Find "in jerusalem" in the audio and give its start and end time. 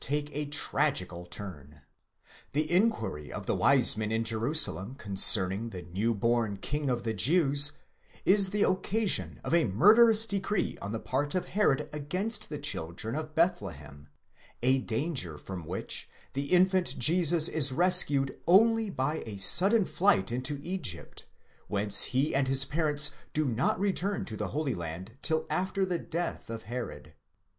4.11-4.95